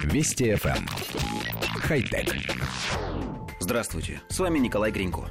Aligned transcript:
Вести 0.00 0.52
FM. 0.52 0.78
Эм. 0.78 0.86
Хай-тек. 1.80 2.34
Здравствуйте, 3.60 4.20
с 4.28 4.38
вами 4.38 4.58
Николай 4.58 4.90
Гринько. 4.90 5.26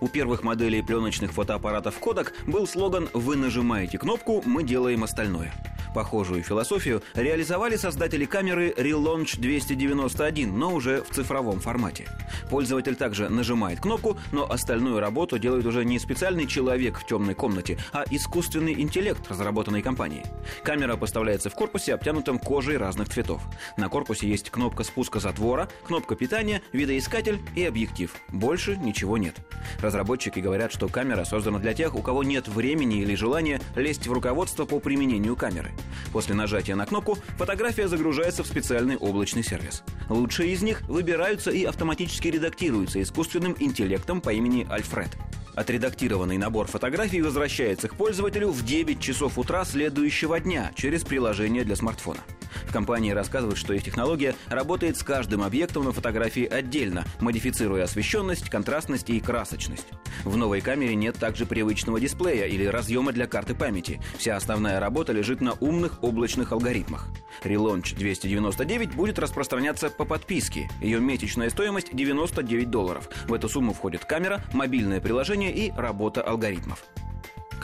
У 0.00 0.08
первых 0.08 0.42
моделей 0.42 0.82
пленочных 0.82 1.32
фотоаппаратов 1.32 2.00
Kodak 2.00 2.32
был 2.46 2.66
слоган 2.66 3.08
«Вы 3.12 3.36
нажимаете 3.36 3.98
кнопку, 3.98 4.42
мы 4.44 4.62
делаем 4.62 5.04
остальное». 5.04 5.52
Похожую 5.94 6.42
философию 6.42 7.02
реализовали 7.14 7.76
создатели 7.76 8.24
камеры 8.24 8.74
Relaunch 8.76 9.38
291, 9.38 10.58
но 10.58 10.74
уже 10.74 11.02
в 11.02 11.14
цифровом 11.14 11.60
формате. 11.60 12.08
Пользователь 12.50 12.96
также 12.96 13.28
нажимает 13.28 13.80
кнопку, 13.80 14.18
но 14.32 14.50
остальную 14.50 14.98
работу 14.98 15.38
делает 15.38 15.64
уже 15.66 15.84
не 15.84 16.00
специальный 16.00 16.48
человек 16.48 16.98
в 16.98 17.06
темной 17.06 17.34
комнате, 17.34 17.78
а 17.92 18.04
искусственный 18.10 18.72
интеллект, 18.72 19.30
разработанной 19.30 19.82
компанией. 19.82 20.24
Камера 20.64 20.96
поставляется 20.96 21.48
в 21.48 21.54
корпусе, 21.54 21.94
обтянутом 21.94 22.40
кожей 22.40 22.76
разных 22.76 23.08
цветов. 23.08 23.40
На 23.76 23.88
корпусе 23.88 24.28
есть 24.28 24.50
кнопка 24.50 24.82
спуска 24.82 25.20
затвора, 25.20 25.68
кнопка 25.86 26.16
питания, 26.16 26.60
видоискатель 26.72 27.38
и 27.54 27.64
объектив. 27.64 28.12
Больше 28.30 28.76
ничего 28.76 29.16
нет. 29.16 29.36
Разработчики 29.80 30.40
говорят, 30.40 30.72
что 30.72 30.88
камера 30.88 31.24
создана 31.24 31.60
для 31.60 31.72
тех, 31.72 31.94
у 31.94 32.02
кого 32.02 32.24
нет 32.24 32.48
времени 32.48 33.00
или 33.00 33.14
желания 33.14 33.60
лезть 33.76 34.08
в 34.08 34.12
руководство 34.12 34.64
по 34.64 34.80
применению 34.80 35.36
камеры. 35.36 35.70
После 36.12 36.34
нажатия 36.34 36.76
на 36.76 36.86
кнопку 36.86 37.18
фотография 37.36 37.88
загружается 37.88 38.42
в 38.42 38.46
специальный 38.46 38.96
облачный 38.96 39.42
сервис. 39.42 39.82
Лучшие 40.08 40.52
из 40.52 40.62
них 40.62 40.82
выбираются 40.82 41.50
и 41.50 41.64
автоматически 41.64 42.28
редактируются 42.28 43.02
искусственным 43.02 43.56
интеллектом 43.58 44.20
по 44.20 44.32
имени 44.32 44.66
Альфред. 44.70 45.10
Отредактированный 45.54 46.36
набор 46.36 46.66
фотографий 46.66 47.22
возвращается 47.22 47.88
к 47.88 47.94
пользователю 47.94 48.48
в 48.48 48.64
9 48.64 49.00
часов 49.00 49.38
утра 49.38 49.64
следующего 49.64 50.40
дня 50.40 50.72
через 50.74 51.04
приложение 51.04 51.64
для 51.64 51.76
смартфона. 51.76 52.20
В 52.66 52.72
компании 52.72 53.10
рассказывают, 53.10 53.58
что 53.58 53.74
их 53.74 53.82
технология 53.82 54.34
работает 54.48 54.96
с 54.96 55.02
каждым 55.02 55.42
объектом 55.42 55.84
на 55.84 55.92
фотографии 55.92 56.46
отдельно, 56.46 57.04
модифицируя 57.20 57.84
освещенность, 57.84 58.50
контрастность 58.50 59.10
и 59.10 59.20
красочность. 59.20 59.86
В 60.24 60.36
новой 60.36 60.60
камере 60.60 60.94
нет 60.94 61.16
также 61.16 61.46
привычного 61.46 62.00
дисплея 62.00 62.46
или 62.46 62.64
разъема 62.64 63.12
для 63.12 63.26
карты 63.26 63.54
памяти. 63.54 64.00
Вся 64.18 64.36
основная 64.36 64.80
работа 64.80 65.12
лежит 65.12 65.40
на 65.40 65.52
умных 65.54 66.02
облачных 66.02 66.52
алгоритмах. 66.52 67.08
Relaunch 67.42 67.94
299 67.96 68.94
будет 68.94 69.18
распространяться 69.18 69.90
по 69.90 70.04
подписке. 70.04 70.68
Ее 70.80 71.00
месячная 71.00 71.50
стоимость 71.50 71.94
99 71.94 72.70
долларов. 72.70 73.08
В 73.26 73.34
эту 73.34 73.48
сумму 73.48 73.72
входит 73.72 74.04
камера, 74.04 74.42
мобильное 74.52 75.00
приложение 75.00 75.54
и 75.54 75.72
работа 75.72 76.22
алгоритмов. 76.22 76.84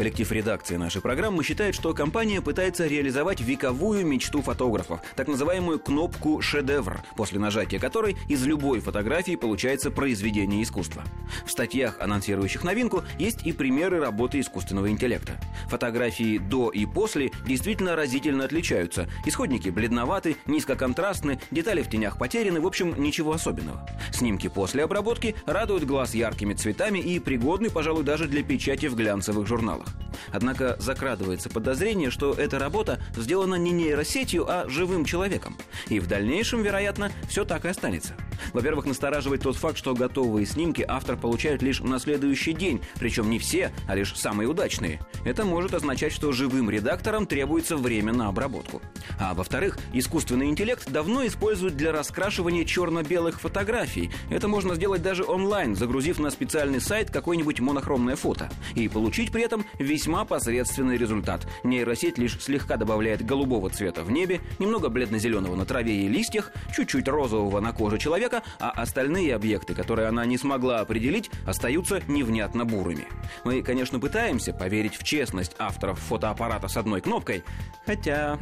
Коллектив 0.01 0.33
редакции 0.33 0.77
нашей 0.77 1.03
программы 1.03 1.45
считает, 1.45 1.75
что 1.75 1.93
компания 1.93 2.41
пытается 2.41 2.87
реализовать 2.87 3.43
вековую 3.43 4.07
мечту 4.07 4.41
фотографов, 4.41 5.03
так 5.15 5.29
называемую 5.29 5.79
кнопку 5.79 6.41
«шедевр», 6.41 7.03
после 7.19 7.39
нажатия 7.39 7.79
которой 7.79 8.17
из 8.27 8.43
любой 8.47 8.81
фотографии 8.81 9.37
получается 9.37 9.91
произведение 9.91 10.63
искусства. 10.63 11.03
В 11.45 11.51
статьях, 11.51 11.99
анонсирующих 12.01 12.65
новинку, 12.65 13.05
есть 13.19 13.47
и 13.47 13.53
примеры 13.53 14.01
работы 14.01 14.41
искусственного 14.41 14.89
интеллекта. 14.91 15.39
Фотографии 15.69 16.39
до 16.39 16.71
и 16.71 16.87
после 16.87 17.31
действительно 17.47 17.95
разительно 17.95 18.45
отличаются. 18.45 19.07
Исходники 19.27 19.69
бледноваты, 19.69 20.39
низкоконтрастны, 20.47 21.41
детали 21.51 21.83
в 21.83 21.91
тенях 21.91 22.17
потеряны, 22.17 22.63
в 22.63 22.67
общем, 22.67 22.95
ничего 23.03 23.33
особенного. 23.33 23.87
Снимки 24.13 24.49
после 24.49 24.85
обработки 24.85 25.35
радуют 25.45 25.85
глаз 25.85 26.15
яркими 26.15 26.55
цветами 26.55 27.01
и 27.01 27.19
пригодны, 27.19 27.69
пожалуй, 27.69 28.03
даже 28.03 28.27
для 28.29 28.43
печати 28.43 28.87
в 28.87 28.97
глянцевых 28.97 29.47
журналах. 29.47 29.90
Однако 30.33 30.77
закрадывается 30.79 31.49
подозрение, 31.49 32.11
что 32.11 32.33
эта 32.33 32.59
работа 32.59 33.01
сделана 33.17 33.57
не 33.57 33.71
нейросетью, 33.71 34.47
а 34.49 34.69
живым 34.69 35.05
человеком. 35.05 35.57
И 35.89 35.99
в 35.99 36.07
дальнейшем, 36.07 36.63
вероятно, 36.63 37.11
все 37.29 37.45
так 37.45 37.65
и 37.65 37.69
останется. 37.69 38.15
Во-первых, 38.53 38.87
настораживает 38.87 39.43
тот 39.43 39.57
факт, 39.57 39.77
что 39.77 39.95
готовые 39.95 40.47
снимки 40.47 40.85
автор 40.87 41.17
получает 41.17 41.63
лишь 41.63 41.81
на 41.81 41.99
следующий 41.99 42.53
день, 42.53 42.81
причем 42.99 43.31
не 43.31 43.39
все, 43.39 43.73
а 43.89 43.95
лишь 43.95 44.15
самые 44.17 44.49
удачные. 44.49 45.01
Это 45.25 45.45
может 45.45 45.75
означать, 45.75 46.13
что 46.13 46.33
живым 46.33 46.71
редакторам 46.71 47.27
требуется 47.27 47.77
время 47.77 48.13
на 48.13 48.29
обработку. 48.29 48.81
А 49.19 49.35
во-вторых, 49.35 49.79
искусственный 49.93 50.49
интеллект 50.49 50.91
давно 50.91 51.27
используют 51.27 51.77
для 51.77 51.93
раскрашивания 51.93 52.65
черно-белых 52.65 53.41
фотографий. 53.41 54.11
Это 54.31 54.49
можно 54.49 54.75
сделать 54.75 55.03
даже 55.03 55.25
онлайн, 55.25 55.75
загрузив 55.77 56.19
на 56.19 56.31
специальный 56.31 56.81
сайт 56.81 57.11
какое-нибудь 57.11 57.61
монохромное 57.61 58.17
фото. 58.17 58.51
И 58.75 58.89
получить 58.89 59.33
при 59.33 59.43
этом 59.43 59.65
весьма 59.79 60.25
посредственный 60.25 60.97
результат. 60.97 61.47
Нейросеть 61.65 62.19
лишь 62.19 62.41
слегка 62.41 62.77
добавляет 62.77 63.25
голубого 63.25 63.71
цвета 63.71 64.03
в 64.03 64.11
небе, 64.11 64.41
немного 64.59 64.89
бледно-зеленого 64.89 65.55
на 65.57 65.65
траве 65.65 66.05
и 66.05 66.09
листьях, 66.09 66.53
чуть-чуть 66.75 67.09
розового 67.09 67.61
на 67.61 67.73
коже 67.73 67.99
человека, 67.99 68.30
а 68.59 68.71
остальные 68.71 69.35
объекты, 69.35 69.75
которые 69.75 70.09
она 70.09 70.25
не 70.25 70.39
смогла 70.39 70.81
определить, 70.81 71.31
остаются 71.47 72.01
невнятно 72.09 72.65
бурыми. 72.65 73.07
Мы, 73.45 73.63
конечно, 73.63 73.99
пытаемся 74.01 74.53
поверить 74.53 74.97
в 74.97 75.05
честность 75.05 75.55
авторов 75.59 75.99
фотоаппарата 75.99 76.69
с 76.69 76.77
одной 76.77 77.01
кнопкой, 77.01 77.45
хотя... 77.87 78.39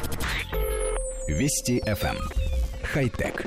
Вести 1.28 1.80
FM. 1.80 2.16
Эм. 2.16 2.48
Хай-тек. 2.82 3.46